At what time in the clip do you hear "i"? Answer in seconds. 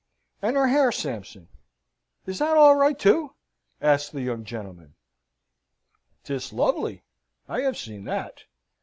7.47-7.59